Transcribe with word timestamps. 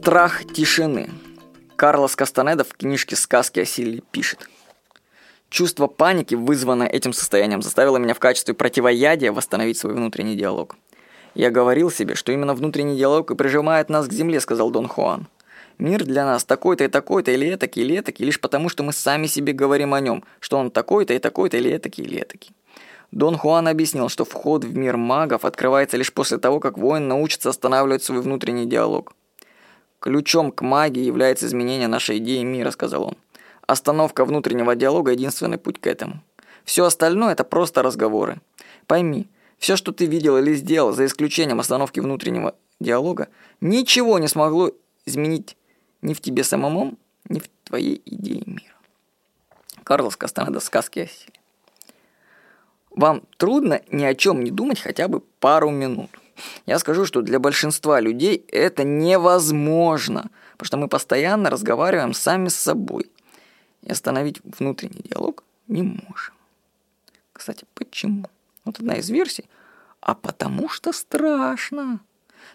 Страх 0.00 0.46
тишины. 0.46 1.10
Карлос 1.76 2.16
Кастанеда 2.16 2.64
в 2.64 2.72
книжке 2.72 3.16
«Сказки 3.16 3.60
о 3.60 3.66
силе» 3.66 4.02
пишет. 4.10 4.48
Чувство 5.50 5.88
паники, 5.88 6.34
вызванное 6.34 6.86
этим 6.86 7.12
состоянием, 7.12 7.60
заставило 7.60 7.98
меня 7.98 8.14
в 8.14 8.18
качестве 8.18 8.54
противоядия 8.54 9.30
восстановить 9.30 9.76
свой 9.76 9.92
внутренний 9.92 10.36
диалог. 10.36 10.76
«Я 11.34 11.50
говорил 11.50 11.90
себе, 11.90 12.14
что 12.14 12.32
именно 12.32 12.54
внутренний 12.54 12.96
диалог 12.96 13.30
и 13.30 13.34
прижимает 13.34 13.90
нас 13.90 14.08
к 14.08 14.12
земле»,— 14.12 14.40
сказал 14.40 14.70
Дон 14.70 14.88
Хуан. 14.88 15.28
«Мир 15.76 16.02
для 16.04 16.24
нас 16.24 16.44
такой-то 16.44 16.84
и 16.84 16.88
такой-то, 16.88 17.30
или 17.30 17.54
этакий, 17.54 17.82
или 17.82 17.98
этакий, 17.98 18.24
лишь 18.24 18.40
потому, 18.40 18.70
что 18.70 18.82
мы 18.82 18.94
сами 18.94 19.26
себе 19.26 19.52
говорим 19.52 19.92
о 19.92 20.00
нем, 20.00 20.24
что 20.40 20.56
он 20.56 20.70
такой-то 20.70 21.12
и 21.12 21.18
такой-то, 21.18 21.58
или 21.58 21.76
этакий, 21.76 22.04
или 22.04 22.22
этакий». 22.22 22.52
Дон 23.12 23.36
Хуан 23.36 23.68
объяснил, 23.68 24.08
что 24.08 24.24
вход 24.24 24.64
в 24.64 24.74
мир 24.74 24.96
магов 24.96 25.44
открывается 25.44 25.98
лишь 25.98 26.12
после 26.12 26.38
того, 26.38 26.58
как 26.58 26.78
воин 26.78 27.06
научится 27.06 27.50
останавливать 27.50 28.02
свой 28.02 28.22
внутренний 28.22 28.64
диалог. 28.64 29.12
«Ключом 30.00 30.50
к 30.50 30.62
магии 30.62 31.02
является 31.02 31.46
изменение 31.46 31.86
нашей 31.86 32.18
идеи 32.18 32.42
мира»,— 32.42 32.70
сказал 32.72 33.04
он. 33.04 33.16
«Остановка 33.66 34.24
внутреннего 34.24 34.74
диалога— 34.74 35.10
единственный 35.12 35.58
путь 35.58 35.78
к 35.78 35.86
этому. 35.86 36.22
Все 36.64 36.86
остальное— 36.86 37.32
это 37.34 37.44
просто 37.44 37.82
разговоры. 37.82 38.40
Пойми, 38.86 39.28
все, 39.58 39.76
что 39.76 39.92
ты 39.92 40.06
видел 40.06 40.38
или 40.38 40.54
сделал, 40.54 40.92
за 40.92 41.04
исключением 41.04 41.60
остановки 41.60 42.00
внутреннего 42.00 42.54
диалога, 42.80 43.28
ничего 43.60 44.18
не 44.18 44.26
смогло 44.26 44.72
изменить 45.04 45.56
ни 46.00 46.14
в 46.14 46.20
тебе 46.22 46.44
самому, 46.44 46.94
ни 47.28 47.38
в 47.38 47.50
твоей 47.64 48.00
идее 48.06 48.42
мира». 48.46 48.74
Карлос 49.84 50.16
Кастанеда 50.16 50.60
«Сказки 50.60 51.00
о 51.00 51.06
силе». 51.06 51.34
Вам 52.90 53.22
трудно 53.36 53.82
ни 53.90 54.04
о 54.04 54.14
чем 54.14 54.42
не 54.42 54.50
думать 54.50 54.80
хотя 54.80 55.08
бы 55.08 55.20
пару 55.40 55.70
минут. 55.70 56.10
Я 56.66 56.78
скажу, 56.78 57.04
что 57.04 57.22
для 57.22 57.38
большинства 57.38 58.00
людей 58.00 58.44
это 58.48 58.84
невозможно, 58.84 60.30
потому 60.52 60.66
что 60.66 60.76
мы 60.76 60.88
постоянно 60.88 61.50
разговариваем 61.50 62.14
сами 62.14 62.48
с 62.48 62.56
собой. 62.56 63.10
И 63.82 63.90
остановить 63.90 64.40
внутренний 64.44 65.02
диалог 65.04 65.42
не 65.68 65.82
можем. 65.82 66.34
Кстати, 67.32 67.64
почему? 67.74 68.26
Вот 68.64 68.78
одна 68.78 68.94
из 68.94 69.08
версий. 69.08 69.48
А 70.00 70.14
потому 70.14 70.68
что 70.68 70.92
страшно. 70.92 72.00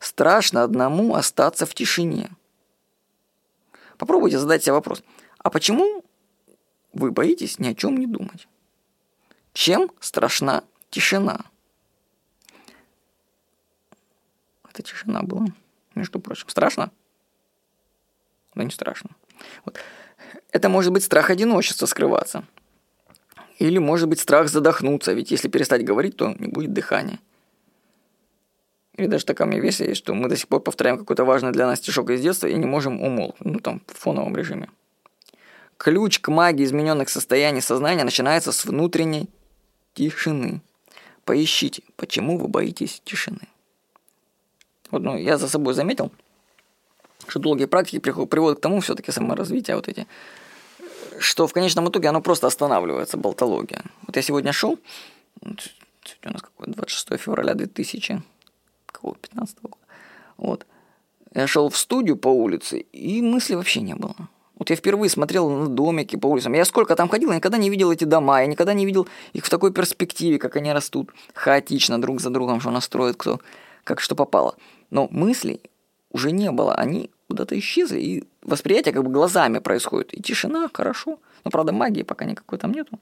Страшно 0.00 0.62
одному 0.62 1.14
остаться 1.14 1.66
в 1.66 1.74
тишине. 1.74 2.30
Попробуйте 3.98 4.38
задать 4.38 4.64
себе 4.64 4.72
вопрос. 4.72 5.02
А 5.38 5.50
почему 5.50 6.04
вы 6.92 7.12
боитесь 7.12 7.58
ни 7.58 7.68
о 7.68 7.74
чем 7.74 7.96
не 7.96 8.06
думать? 8.06 8.48
Чем 9.52 9.90
страшна 10.00 10.64
тишина? 10.90 11.44
Это 14.72 14.82
тишина 14.82 15.22
была, 15.22 15.46
между 15.94 16.18
прочим. 16.18 16.48
Страшно? 16.48 16.90
Да 18.54 18.64
не 18.64 18.70
страшно. 18.70 19.10
Вот. 19.64 19.78
Это 20.50 20.68
может 20.68 20.92
быть 20.92 21.04
страх 21.04 21.30
одиночества 21.30 21.86
скрываться. 21.86 22.44
Или 23.58 23.78
может 23.78 24.08
быть 24.08 24.18
страх 24.18 24.48
задохнуться, 24.48 25.12
ведь 25.12 25.30
если 25.30 25.48
перестать 25.48 25.84
говорить, 25.84 26.16
то 26.16 26.34
не 26.38 26.48
будет 26.48 26.72
дыхания. 26.72 27.20
Или 28.96 29.06
даже 29.06 29.24
такая 29.24 29.46
мне 29.46 29.60
версия 29.60 29.86
есть, 29.86 29.98
что 29.98 30.14
мы 30.14 30.28
до 30.28 30.36
сих 30.36 30.48
пор 30.48 30.60
повторяем 30.60 30.98
какой-то 30.98 31.24
важный 31.24 31.52
для 31.52 31.66
нас 31.66 31.78
стишок 31.78 32.10
из 32.10 32.20
детства 32.20 32.46
и 32.46 32.54
не 32.54 32.66
можем 32.66 33.00
умолкнуть, 33.00 33.52
ну 33.54 33.60
там 33.60 33.82
в 33.86 33.98
фоновом 33.98 34.36
режиме. 34.36 34.68
Ключ 35.76 36.20
к 36.20 36.28
магии 36.28 36.64
измененных 36.64 37.08
состояний 37.08 37.60
сознания 37.60 38.04
начинается 38.04 38.52
с 38.52 38.64
внутренней 38.64 39.28
тишины. 39.94 40.60
Поищите, 41.24 41.82
почему 41.96 42.38
вы 42.38 42.48
боитесь 42.48 43.00
тишины. 43.04 43.48
Вот, 44.92 45.02
ну, 45.02 45.16
я 45.16 45.38
за 45.38 45.48
собой 45.48 45.74
заметил, 45.74 46.12
что 47.26 47.40
долгие 47.40 47.64
практики 47.64 47.98
приводят 47.98 48.58
к 48.58 48.62
тому, 48.62 48.80
все-таки 48.80 49.10
саморазвитие 49.10 49.74
вот 49.74 49.88
эти, 49.88 50.06
что 51.18 51.46
в 51.46 51.52
конечном 51.52 51.88
итоге 51.88 52.10
оно 52.10 52.20
просто 52.20 52.46
останавливается, 52.46 53.16
болтология. 53.16 53.82
Вот 54.06 54.16
я 54.16 54.22
сегодня 54.22 54.52
шел, 54.52 54.78
сегодня 55.40 56.26
у 56.26 56.30
нас 56.30 56.42
какое 56.42 56.74
26 56.74 57.20
февраля 57.20 57.54
2015 57.54 59.62
года, 59.62 59.76
вот, 60.36 60.66
я 61.34 61.46
шел 61.46 61.70
в 61.70 61.78
студию 61.78 62.16
по 62.16 62.28
улице, 62.28 62.80
и 62.80 63.22
мысли 63.22 63.54
вообще 63.54 63.80
не 63.80 63.94
было. 63.94 64.14
Вот 64.58 64.68
я 64.68 64.76
впервые 64.76 65.08
смотрел 65.08 65.48
на 65.48 65.68
домики 65.68 66.14
по 66.14 66.26
улицам. 66.26 66.52
Я 66.52 66.64
сколько 66.64 66.94
там 66.94 67.08
ходил, 67.08 67.30
я 67.30 67.36
никогда 67.36 67.58
не 67.58 67.70
видел 67.70 67.90
эти 67.90 68.04
дома, 68.04 68.42
я 68.42 68.46
никогда 68.46 68.74
не 68.74 68.86
видел 68.86 69.08
их 69.32 69.44
в 69.44 69.50
такой 69.50 69.72
перспективе, 69.72 70.38
как 70.38 70.54
они 70.54 70.72
растут 70.72 71.10
хаотично 71.34 72.00
друг 72.00 72.20
за 72.20 72.30
другом, 72.30 72.60
что 72.60 72.70
настроят 72.70 73.16
кто 73.16 73.40
как 73.84 74.00
что 74.00 74.14
попало. 74.14 74.54
Но 74.92 75.08
мыслей 75.10 75.62
уже 76.10 76.32
не 76.32 76.50
было, 76.50 76.74
они 76.74 77.10
куда-то 77.26 77.58
исчезли, 77.58 77.98
и 77.98 78.24
восприятие 78.42 78.92
как 78.92 79.02
бы 79.02 79.10
глазами 79.10 79.58
происходит. 79.58 80.12
И 80.12 80.20
тишина, 80.20 80.68
хорошо. 80.70 81.18
Но, 81.44 81.50
правда, 81.50 81.72
магии 81.72 82.02
пока 82.02 82.26
никакой 82.26 82.58
там 82.58 82.72
нету. 82.72 83.00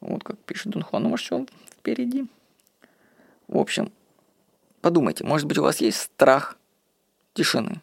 Вот 0.00 0.24
как 0.24 0.36
пишет 0.38 0.72
Дон 0.72 0.82
Хуан, 0.82 1.04
ну, 1.04 1.10
может, 1.10 1.24
все 1.24 1.46
впереди. 1.70 2.26
В 3.46 3.58
общем, 3.58 3.92
подумайте, 4.80 5.22
может 5.22 5.46
быть, 5.46 5.56
у 5.58 5.62
вас 5.62 5.80
есть 5.80 6.00
страх 6.00 6.58
тишины. 7.32 7.80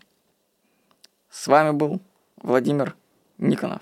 С 1.29 1.47
вами 1.47 1.71
был 1.71 2.01
Владимир 2.35 2.97
Никонов. 3.37 3.81